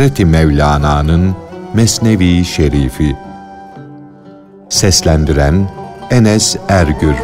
[0.00, 1.36] Hazreti Mevlana'nın
[1.74, 3.16] Mesnevi Şerifi.
[4.68, 5.70] Seslendiren
[6.10, 7.14] Enes Ergür.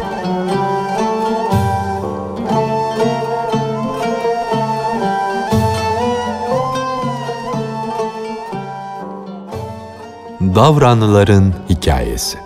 [10.41, 12.37] Davranlıların Hikayesi.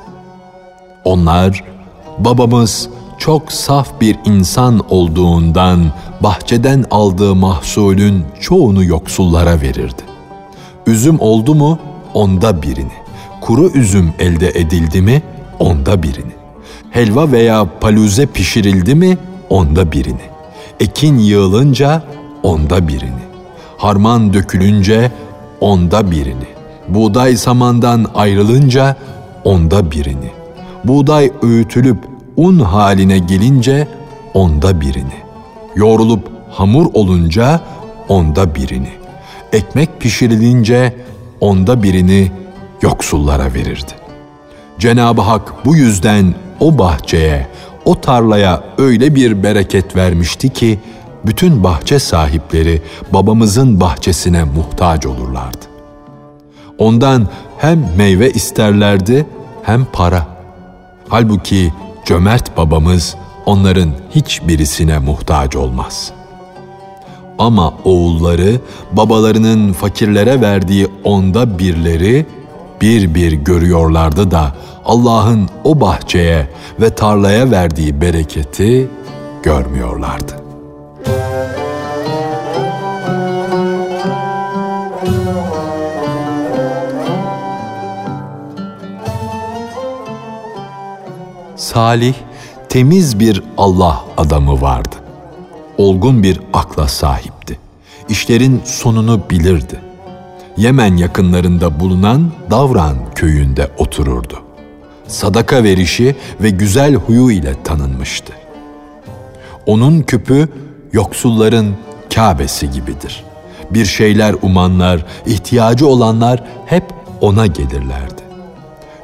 [1.03, 1.63] Onlar,
[2.19, 5.91] babamız çok saf bir insan olduğundan
[6.21, 10.10] bahçeden aldığı mahsulün çoğunu yoksullara verirdi.
[10.87, 11.79] Üzüm oldu mu
[12.13, 12.91] onda birini,
[13.41, 15.21] kuru üzüm elde edildi mi
[15.59, 16.31] onda birini,
[16.89, 19.17] helva veya paluze pişirildi mi
[19.49, 20.21] onda birini,
[20.79, 22.03] ekin yığılınca
[22.43, 23.23] onda birini,
[23.77, 25.11] harman dökülünce
[25.61, 26.47] onda birini,
[26.87, 28.95] buğday samandan ayrılınca
[29.43, 30.31] onda birini,
[30.83, 31.97] buğday öğütülüp
[32.37, 33.87] un haline gelince
[34.33, 35.21] onda birini,
[35.75, 37.61] yoğrulup hamur olunca
[38.09, 38.89] onda birini,
[39.53, 40.95] ekmek pişirilince
[41.39, 42.31] onda birini
[42.81, 43.91] yoksullara verirdi.
[44.79, 47.47] Cenab-ı Hak bu yüzden o bahçeye,
[47.85, 50.79] o tarlaya öyle bir bereket vermişti ki
[51.25, 52.81] bütün bahçe sahipleri
[53.13, 55.65] babamızın bahçesine muhtaç olurlardı.
[56.77, 57.27] Ondan
[57.57, 59.25] hem meyve isterlerdi
[59.63, 60.27] hem para.
[61.09, 61.73] Halbuki
[62.05, 63.15] cömert babamız
[63.45, 66.11] onların hiçbirisine muhtaç olmaz.
[67.41, 68.59] Ama oğulları
[68.91, 72.25] babalarının fakirlere verdiği onda birleri
[72.81, 76.49] bir bir görüyorlardı da Allah'ın o bahçeye
[76.81, 78.89] ve tarlaya verdiği bereketi
[79.43, 80.35] görmüyorlardı.
[91.55, 92.13] Salih,
[92.69, 95.00] temiz bir Allah adamı vardı.
[95.77, 97.59] Olgun bir akla sahipti.
[98.09, 99.79] İşlerin sonunu bilirdi.
[100.57, 104.39] Yemen yakınlarında bulunan Davran köyünde otururdu.
[105.07, 108.33] Sadaka verişi ve güzel huyu ile tanınmıştı.
[109.65, 110.49] Onun küpü
[110.93, 111.75] yoksulların
[112.15, 113.23] Kabe'si gibidir.
[113.71, 116.83] Bir şeyler umanlar, ihtiyacı olanlar hep
[117.21, 118.21] ona gelirlerdi.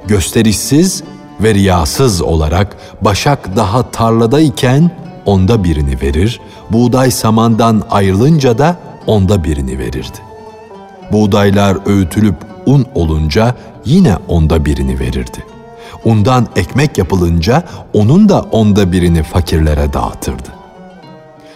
[0.07, 1.03] Gösterişsiz
[1.39, 4.91] ve riyasız olarak Başak daha tarladayken
[5.27, 6.39] onda birini verir,
[6.69, 8.75] buğday samandan ayrılınca da
[9.07, 10.17] onda birini verirdi.
[11.11, 13.55] Buğdaylar öğütülüp un olunca
[13.85, 15.45] yine onda birini verirdi.
[16.05, 20.49] Undan ekmek yapılınca onun da onda birini fakirlere dağıtırdı.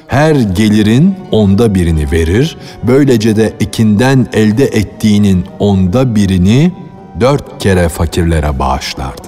[0.07, 6.71] Her gelirin onda birini verir, böylece de ekinden elde ettiğinin onda birini
[7.19, 9.27] dört kere fakirlere bağışlardı.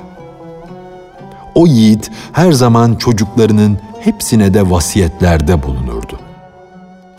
[1.56, 6.20] O yiğit her zaman çocuklarının hepsine de vasiyetlerde bulunurdu.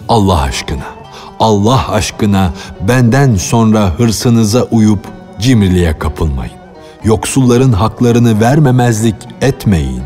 [0.08, 0.86] Allah aşkına,
[1.40, 2.52] Allah aşkına
[2.88, 5.08] benden sonra hırsınıza uyup
[5.38, 6.54] cimriliğe kapılmayın.
[7.04, 10.02] Yoksulların haklarını vermemezlik etmeyin.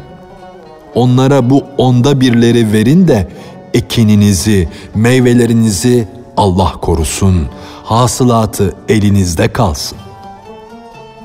[0.95, 3.29] Onlara bu onda birleri verin de
[3.75, 7.49] ekininizi, meyvelerinizi Allah korusun.
[7.85, 9.99] Hasılatı elinizde kalsın.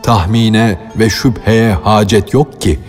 [0.04, 2.80] Tahmine ve şüpheye hacet yok ki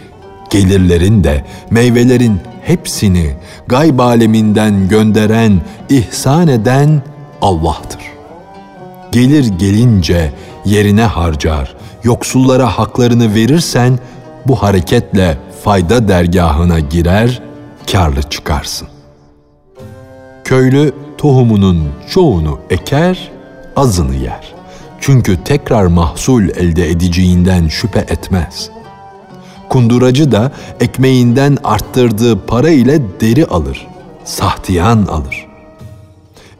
[0.50, 3.30] gelirlerin de meyvelerin hepsini
[3.66, 7.02] gayb aleminden gönderen, ihsan eden
[7.42, 8.00] Allah'tır.
[9.12, 10.32] Gelir gelince
[10.64, 13.98] yerine harcar, yoksullara haklarını verirsen
[14.47, 17.42] bu hareketle fayda dergahına girer,
[17.92, 18.88] karlı çıkarsın.
[20.44, 23.31] Köylü tohumunun çoğunu eker,
[23.76, 24.54] azını yer.
[25.00, 28.70] Çünkü tekrar mahsul elde edeceğinden şüphe etmez.
[29.69, 33.86] Kunduracı da ekmeğinden arttırdığı para ile deri alır,
[34.25, 35.46] sahtiyan alır.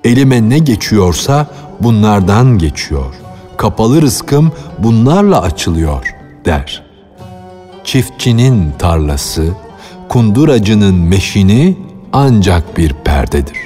[0.05, 1.47] Elime ne geçiyorsa
[1.81, 3.15] bunlardan geçiyor.
[3.57, 6.15] Kapalı rızkım bunlarla açılıyor
[6.45, 6.83] der.
[7.85, 9.49] Çiftçinin tarlası,
[10.09, 11.77] kunduracının meşini
[12.13, 13.59] ancak bir perdedir.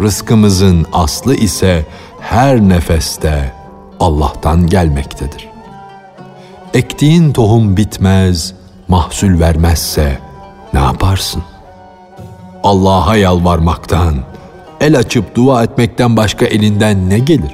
[0.00, 1.86] Rızkımızın aslı ise
[2.20, 3.52] her nefeste
[4.00, 5.51] Allah'tan gelmektedir.
[6.74, 8.54] Ektiğin tohum bitmez,
[8.88, 10.18] mahsul vermezse
[10.72, 11.42] ne yaparsın?
[12.64, 14.14] Allah'a yalvarmaktan,
[14.80, 17.52] el açıp dua etmekten başka elinden ne gelir?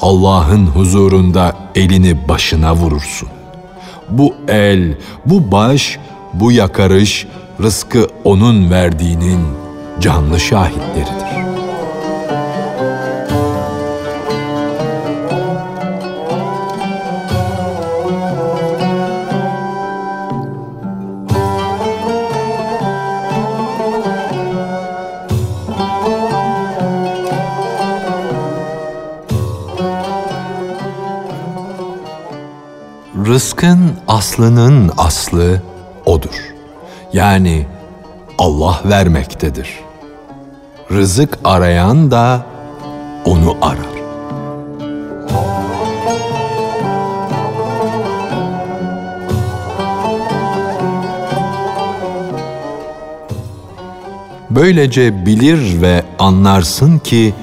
[0.00, 3.28] Allah'ın huzurunda elini başına vurursun.
[4.10, 4.94] Bu el,
[5.26, 5.98] bu baş,
[6.34, 7.26] bu yakarış
[7.62, 9.40] rızkı onun verdiğinin
[10.00, 11.43] canlı şahitleridir.
[33.64, 35.62] Rızkın aslının aslı
[36.06, 36.54] odur.
[37.12, 37.66] Yani
[38.38, 39.78] Allah vermektedir.
[40.90, 42.46] Rızık arayan da
[43.24, 43.78] onu arar.
[54.50, 57.34] Böylece bilir ve anlarsın ki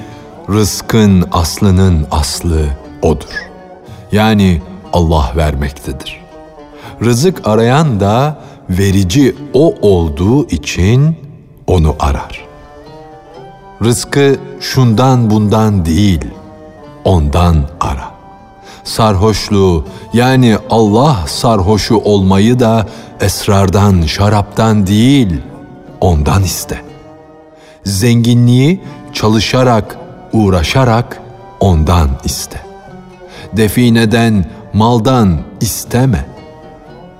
[0.49, 2.65] rızkın aslının aslı
[3.01, 3.49] odur.
[4.11, 4.61] Yani
[4.93, 6.21] Allah vermektedir.
[7.03, 8.37] Rızık arayan da
[8.69, 11.15] verici o olduğu için
[11.67, 12.45] onu arar.
[13.83, 16.25] Rızkı şundan bundan değil,
[17.03, 18.11] ondan ara.
[18.83, 22.87] Sarhoşluğu yani Allah sarhoşu olmayı da
[23.21, 25.41] esrardan, şaraptan değil,
[26.01, 26.81] ondan iste.
[27.83, 28.81] Zenginliği
[29.13, 29.97] çalışarak,
[30.33, 31.21] uğraşarak
[31.59, 32.61] ondan iste.
[33.53, 36.25] Defineden, maldan isteme.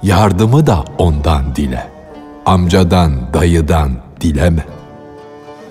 [0.04, 1.88] Yardımı da ondan dile.
[2.46, 4.66] Amcadan, dayıdan dileme.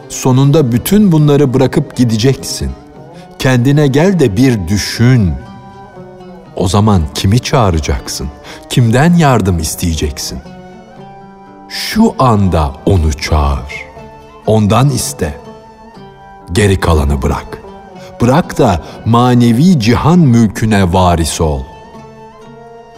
[0.08, 2.70] Sonunda bütün bunları bırakıp gideceksin.
[3.38, 5.32] Kendine gel de bir düşün.
[6.56, 8.28] O zaman kimi çağıracaksın?
[8.70, 10.38] Kimden yardım isteyeceksin?
[11.68, 13.84] Şu anda onu çağır.
[14.46, 15.38] Ondan iste.
[16.52, 17.58] Geri kalanı bırak.
[18.20, 21.62] Bırak da manevi cihan mülküne varis ol.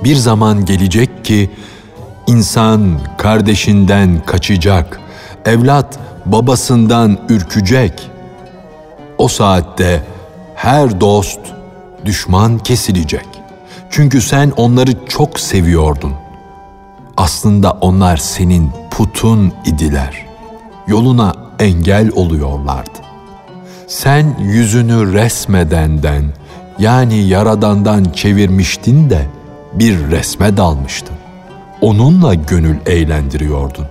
[0.04, 1.50] Bir zaman gelecek ki
[2.26, 5.00] insan kardeşinden kaçacak,
[5.44, 8.10] evlat babasından ürkecek.
[9.18, 10.02] O saatte
[10.54, 11.40] her dost
[12.04, 13.26] düşman kesilecek.
[13.90, 16.12] Çünkü sen onları çok seviyordun.
[17.16, 20.26] Aslında onlar senin putun idiler.
[20.86, 22.98] Yoluna engel oluyorlardı.
[23.86, 26.24] Sen yüzünü resmedenden
[26.78, 29.26] yani yaradandan çevirmiştin de
[29.74, 31.16] bir resme dalmıştın.
[31.80, 33.86] Onunla gönül eğlendiriyordun.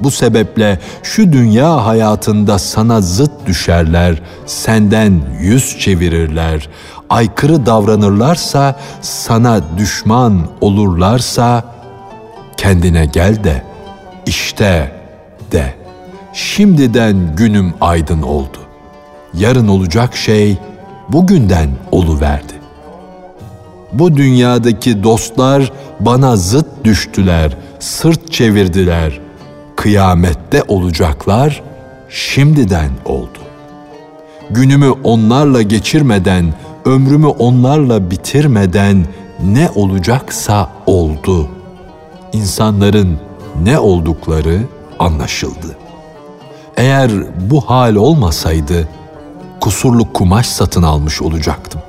[0.00, 6.68] Bu sebeple şu dünya hayatında sana zıt düşerler, senden yüz çevirirler,
[7.10, 11.64] aykırı davranırlarsa, sana düşman olurlarsa,
[12.56, 13.62] kendine gel de,
[14.26, 14.92] işte
[15.52, 15.74] de,
[16.32, 18.58] şimdiden günüm aydın oldu.
[19.34, 20.58] Yarın olacak şey
[21.08, 22.63] bugünden oluverdi.
[23.94, 29.20] Bu dünyadaki dostlar bana zıt düştüler, sırt çevirdiler.
[29.76, 31.62] Kıyamette olacaklar
[32.08, 33.38] şimdiden oldu.
[34.50, 36.54] Günümü onlarla geçirmeden,
[36.84, 39.06] ömrümü onlarla bitirmeden
[39.44, 41.48] ne olacaksa oldu.
[42.32, 43.18] İnsanların
[43.62, 44.60] ne oldukları
[44.98, 45.76] anlaşıldı.
[46.76, 47.10] Eğer
[47.50, 48.88] bu hal olmasaydı
[49.60, 51.80] kusurlu kumaş satın almış olacaktım.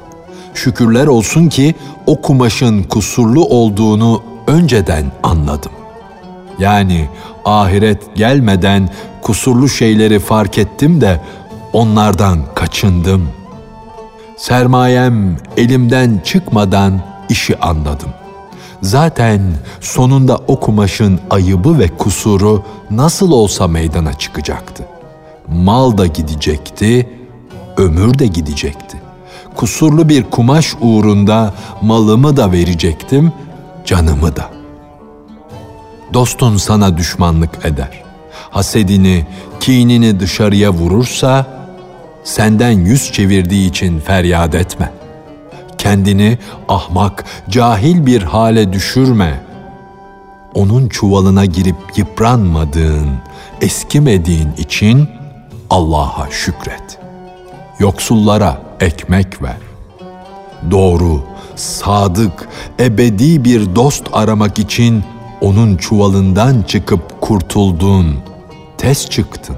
[0.56, 1.76] Şükürler olsun ki
[2.06, 5.72] o kumaşın kusurlu olduğunu önceden anladım.
[6.60, 7.10] Yani
[7.46, 8.90] ahiret gelmeden
[9.22, 11.22] kusurlu şeyleri fark ettim de
[11.74, 13.30] onlardan kaçındım.
[14.38, 18.10] Sermayem elimden çıkmadan işi anladım.
[18.82, 19.42] Zaten
[19.82, 24.84] sonunda o kumaşın ayıbı ve kusuru nasıl olsa meydana çıkacaktı.
[25.48, 27.10] Mal da gidecekti,
[27.78, 29.05] ömür de gidecekti.
[29.56, 33.34] Kusurlu bir kumaş uğrunda malımı da verecektim,
[33.86, 34.50] canımı da.
[36.14, 38.04] Dostun sana düşmanlık eder.
[38.50, 39.26] Hasedini,
[39.60, 41.46] kinini dışarıya vurursa,
[42.24, 44.92] senden yüz çevirdiği için feryat etme.
[45.78, 46.38] Kendini
[46.70, 49.44] ahmak, cahil bir hale düşürme.
[50.54, 53.10] Onun çuvalına girip yıpranmadığın,
[53.62, 55.10] eskimediğin için
[55.70, 57.05] Allah'a şükret.
[57.80, 59.58] Yoksullara ekmek ver.
[60.72, 61.24] Doğru,
[61.56, 62.48] sadık,
[62.80, 65.04] ebedi bir dost aramak için
[65.42, 68.16] onun çuvalından çıkıp kurtuldun,
[68.78, 69.56] tez çıktın.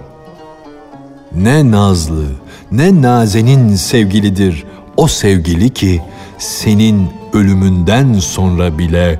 [1.35, 2.25] Ne nazlı,
[2.71, 4.65] ne nazenin sevgilidir
[4.97, 6.01] o sevgili ki
[6.37, 9.19] senin ölümünden sonra bile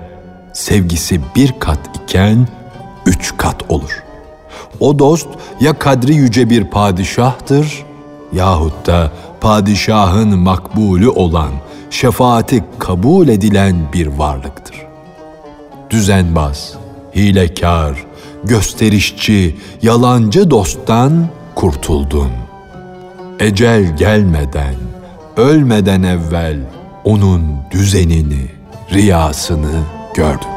[0.54, 2.48] sevgisi bir kat iken
[3.06, 4.04] üç kat olur.
[4.80, 5.28] O dost
[5.62, 7.87] ya kadri yüce bir padişahtır
[8.34, 11.52] yahut da padişahın makbulü olan,
[11.90, 14.76] şefaati kabul edilen bir varlıktır.
[15.90, 16.74] Düzenbaz,
[17.16, 18.06] hilekar,
[18.44, 22.32] gösterişçi, yalancı dosttan kurtuldun.
[23.40, 24.76] Ecel gelmeden,
[25.38, 26.60] ölmeden evvel
[27.04, 28.52] onun düzenini,
[28.92, 29.82] riyasını
[30.16, 30.50] gördüm.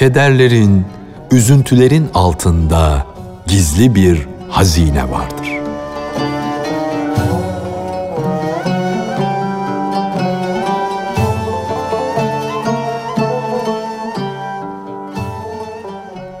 [0.00, 0.84] Kederlerin,
[1.30, 3.06] üzüntülerin altında
[3.46, 5.48] gizli bir hazine vardır.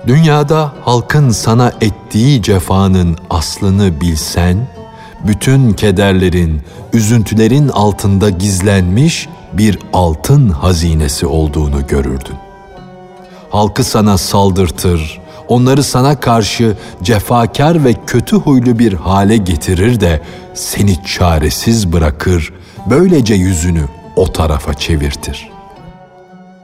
[0.06, 4.68] Dünyada halkın sana ettiği cefanın aslını bilsen,
[5.26, 6.62] bütün kederlerin,
[6.92, 12.49] üzüntülerin altında gizlenmiş bir altın hazinesi olduğunu görürdün.
[13.50, 20.20] Halkı sana saldırtır, onları sana karşı cefakar ve kötü huylu bir hale getirir de
[20.54, 22.52] seni çaresiz bırakır,
[22.86, 23.84] böylece yüzünü
[24.16, 25.50] o tarafa çevirtir.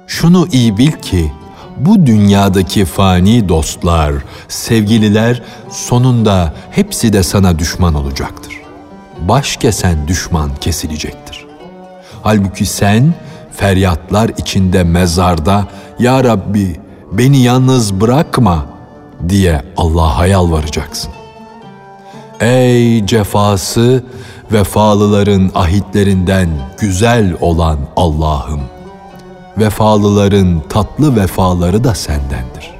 [0.07, 1.33] Şunu iyi bil ki
[1.76, 4.14] bu dünyadaki fani dostlar,
[4.49, 8.52] sevgililer sonunda hepsi de sana düşman olacaktır.
[9.21, 11.47] Baş kesen düşman kesilecektir.
[12.23, 13.14] Halbuki sen
[13.57, 16.81] feryatlar içinde mezarda Ya Rabbi
[17.12, 18.67] beni yalnız bırakma
[19.29, 21.12] diye Allah'a yalvaracaksın.
[22.41, 24.05] Ey cefası
[24.53, 26.49] vefalıların ahitlerinden
[26.81, 28.61] güzel olan Allah'ım!
[29.59, 32.71] vefalıların tatlı vefaları da sendendir.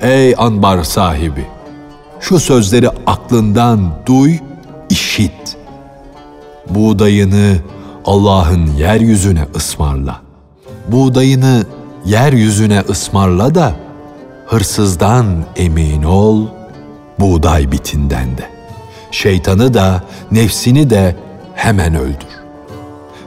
[0.00, 1.46] Ey anbar sahibi!
[2.20, 4.38] Şu sözleri aklından duy,
[4.90, 5.56] işit.
[6.70, 7.56] Buğdayını
[8.04, 10.20] Allah'ın yeryüzüne ısmarla.
[10.88, 11.64] Buğdayını
[12.04, 13.74] yeryüzüne ısmarla da
[14.46, 16.46] hırsızdan emin ol,
[17.18, 18.50] buğday bitinden de.
[19.10, 21.16] Şeytanı da, nefsini de
[21.54, 22.42] hemen öldür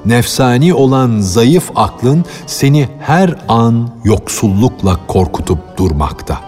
[0.05, 6.41] nefsani olan zayıf aklın seni her an yoksullukla korkutup durmakta.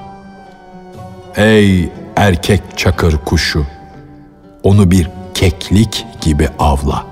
[1.35, 3.65] Ey erkek çakır kuşu!
[4.63, 7.05] Onu bir keklik gibi avla.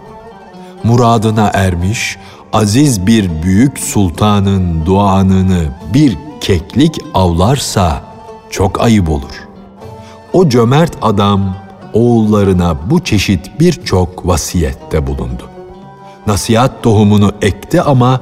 [0.83, 2.17] Muradına ermiş,
[2.55, 8.01] aziz bir büyük sultanın duanını bir keklik avlarsa
[8.49, 9.47] çok ayıp olur.
[10.33, 11.55] O cömert adam
[11.93, 15.43] oğullarına bu çeşit birçok vasiyette bulundu
[16.27, 18.21] nasihat tohumunu ekti ama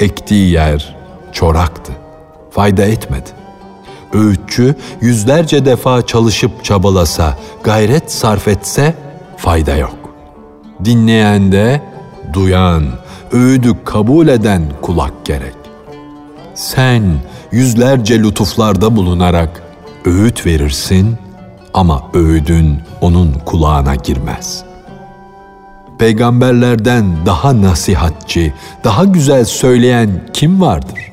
[0.00, 0.96] ektiği yer
[1.32, 1.92] çoraktı.
[2.50, 3.30] Fayda etmedi.
[4.12, 8.94] Öğütçü yüzlerce defa çalışıp çabalasa, gayret sarf etse
[9.36, 9.96] fayda yok.
[10.84, 11.89] Dinleyen de
[12.32, 12.84] duyan,
[13.32, 15.54] öğüdü kabul eden kulak gerek.
[16.54, 17.02] Sen
[17.52, 19.62] yüzlerce lütuflarda bulunarak
[20.04, 21.16] öğüt verirsin
[21.74, 24.70] ama öğüdün onun kulağına girmez.''
[26.00, 31.12] peygamberlerden daha nasihatçi, daha güzel söyleyen kim vardır?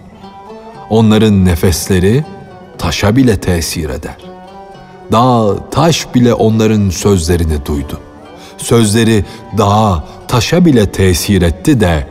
[0.89, 2.25] Onların nefesleri
[2.77, 4.17] taşa bile tesir eder.
[5.12, 8.00] Dağ, taş bile onların sözlerini duydu.
[8.58, 9.26] Sözleri
[9.58, 12.08] dağa, taşa bile tesir etti de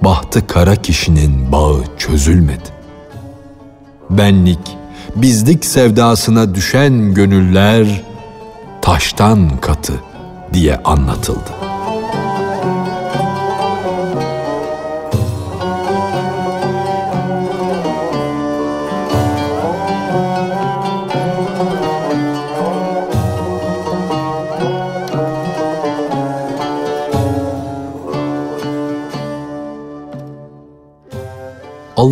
[0.00, 2.76] bahtı kara kişinin bağı çözülmedi.
[4.10, 4.76] Benlik,
[5.16, 8.02] bizlik sevdasına düşen gönüller
[8.82, 9.94] taştan katı
[10.52, 11.65] diye anlatıldı.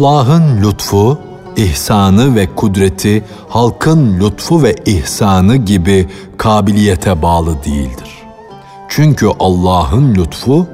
[0.04, 1.18] Allah'ın lütfu,
[1.56, 8.22] ihsanı ve kudreti halkın lütfu ve ihsanı gibi kabiliyete bağlı değildir.
[8.88, 10.66] Çünkü Allah'ın lütfu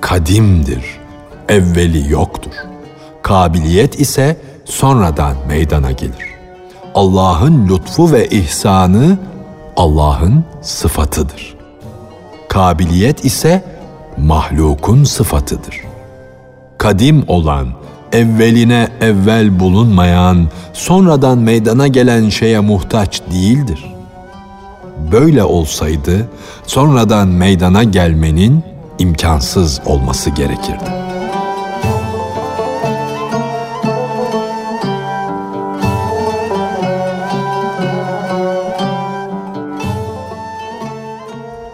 [0.00, 0.84] kadimdir,
[1.48, 2.50] evveli yoktur.
[3.22, 6.34] Kabiliyet ise sonradan meydana gelir.
[6.94, 9.18] Allah'ın lütfu ve ihsanı
[9.76, 11.56] Allah'ın sıfatıdır.
[12.48, 13.64] Kabiliyet ise
[14.18, 15.80] mahlukun sıfatıdır.
[16.78, 17.68] Kadim olan,
[18.16, 23.84] evveline evvel bulunmayan, sonradan meydana gelen şeye muhtaç değildir.
[25.12, 26.28] Böyle olsaydı
[26.66, 28.62] sonradan meydana gelmenin
[28.98, 30.84] imkansız olması gerekirdi.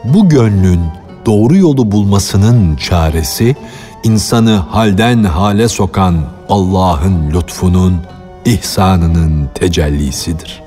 [0.04, 0.80] Bu gönlün
[1.26, 3.56] doğru yolu bulmasının çaresi
[4.02, 6.16] insanı halden hale sokan
[6.48, 7.96] Allah'ın lütfunun,
[8.44, 10.62] ihsanının tecellisidir.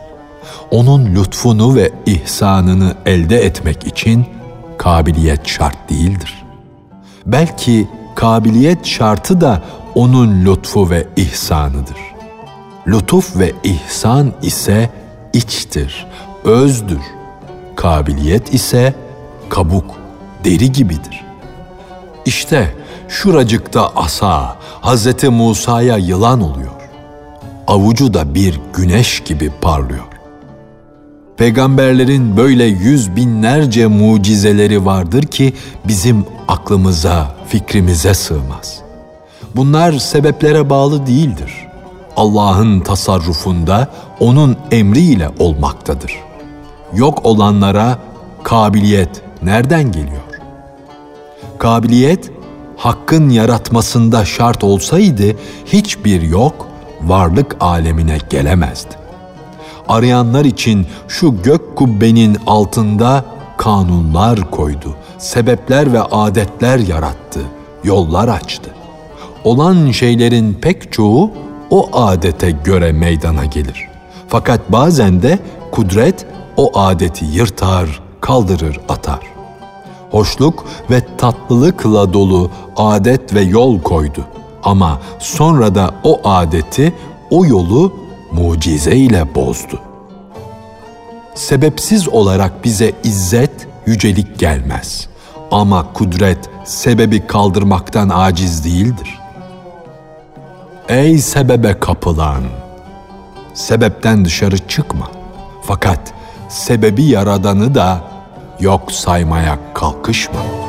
[0.71, 4.25] Onun lütfunu ve ihsanını elde etmek için
[4.77, 6.43] kabiliyet şart değildir.
[7.25, 9.61] Belki kabiliyet şartı da
[9.95, 11.97] onun lütfu ve ihsanıdır.
[12.87, 14.89] Lütuf ve ihsan ise
[15.33, 16.07] içtir,
[16.43, 17.01] özdür.
[17.75, 18.93] Kabiliyet ise
[19.49, 19.95] kabuk,
[20.43, 21.25] deri gibidir.
[22.25, 22.75] İşte
[23.09, 26.71] şuracıkta asa Hazreti Musa'ya yılan oluyor.
[27.67, 30.03] avucu da bir güneş gibi parlıyor.
[31.38, 35.53] Peygamberlerin böyle yüz binlerce mucizeleri vardır ki
[35.88, 38.79] bizim aklımıza, fikrimize sığmaz.
[39.55, 41.67] Bunlar sebeplere bağlı değildir.
[42.17, 43.88] Allah'ın tasarrufunda,
[44.19, 46.15] onun emriyle olmaktadır.
[46.93, 47.97] Yok olanlara
[48.43, 49.09] kabiliyet
[49.43, 50.21] nereden geliyor?
[51.57, 52.31] Kabiliyet,
[52.77, 56.67] Hakk'ın yaratmasında şart olsaydı hiçbir yok
[57.01, 59.05] varlık alemine gelemezdi
[59.88, 63.25] arayanlar için şu gök kubbenin altında
[63.58, 67.39] kanunlar koydu, sebepler ve adetler yarattı,
[67.84, 68.70] yollar açtı.
[69.44, 71.32] Olan şeylerin pek çoğu
[71.70, 73.88] o adete göre meydana gelir.
[74.27, 75.39] Fakat bazen de
[75.72, 76.25] kudret
[76.58, 79.34] o adeti yırtar, kaldırır, atar.
[80.15, 84.25] Hoşluk ve tatlılıkla dolu adet ve yol koydu.
[84.63, 86.93] Ama sonra da o adeti,
[87.29, 87.93] o yolu
[88.31, 89.79] mucize ile bozdu.
[91.34, 95.07] Sebepsiz olarak bize izzet, yücelik gelmez.
[95.51, 99.19] Ama kudret sebebi kaldırmaktan aciz değildir.
[100.89, 102.43] Ey sebebe kapılan!
[103.53, 105.07] Sebepten dışarı çıkma.
[105.62, 106.13] Fakat
[106.50, 108.14] sebebi yaradanı da
[108.59, 110.65] yok saymaya kalkışma.''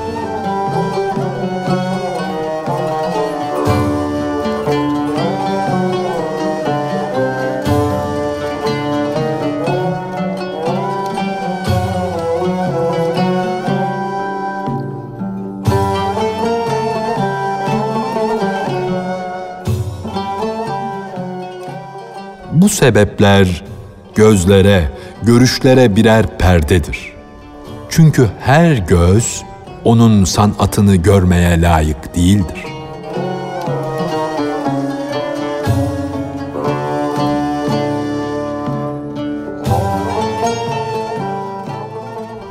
[22.66, 23.64] Bu sebepler
[24.14, 24.88] gözlere,
[25.22, 27.15] görüşlere birer perdedir.
[27.96, 29.42] Çünkü her göz
[29.85, 32.64] onun sanatını görmeye layık değildir.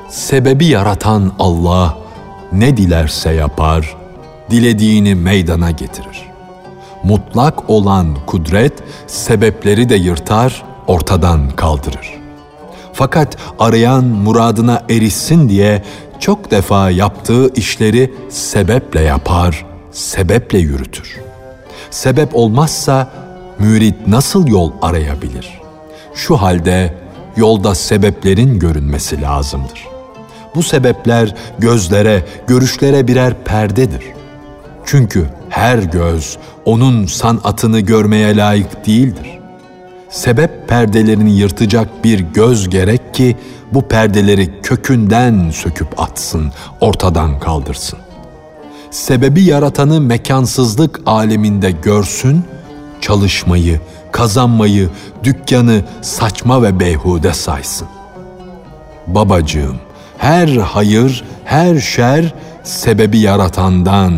[0.09, 1.97] Sebebi yaratan Allah
[2.51, 3.95] ne dilerse yapar,
[4.49, 6.25] dilediğini meydana getirir
[7.03, 8.73] mutlak olan kudret
[9.07, 12.24] sebepleri de yırtar, ortadan kaldırır.
[12.97, 15.83] Fakat arayan muradına erişsin diye
[16.19, 21.15] çok defa yaptığı işleri sebeple yapar, sebeple yürütür.
[21.91, 23.09] Sebep olmazsa
[23.59, 25.61] mürit nasıl yol arayabilir?
[26.13, 26.93] Şu halde
[27.37, 29.87] yolda sebeplerin görünmesi lazımdır.
[30.55, 34.03] Bu sebepler gözlere, görüşlere birer perdedir.
[34.85, 39.39] Çünkü her göz onun sanatını görmeye layık değildir.
[40.09, 43.37] Sebep perdelerini yırtacak bir göz gerek ki
[43.71, 47.99] bu perdeleri kökünden söküp atsın, ortadan kaldırsın.
[48.91, 52.43] Sebebi yaratanı mekansızlık aleminde görsün,
[53.01, 53.79] çalışmayı,
[54.11, 54.89] kazanmayı,
[55.23, 57.87] dükkanı saçma ve beyhude saysın.
[59.07, 59.75] Babacığım,
[60.17, 64.13] her hayır, her şer sebebi yaratandan,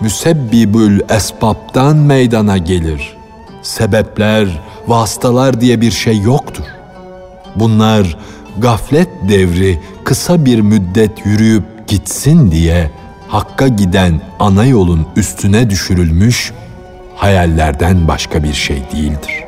[0.00, 3.16] müsebbibül esbaptan meydana gelir.
[3.62, 4.48] Sebepler,
[4.88, 6.64] vasıtalar diye bir şey yoktur.
[7.56, 8.16] Bunlar
[8.58, 12.90] gaflet devri kısa bir müddet yürüyüp gitsin diye
[13.28, 16.52] Hakk'a giden ana yolun üstüne düşürülmüş
[17.16, 19.47] hayallerden başka bir şey değildir.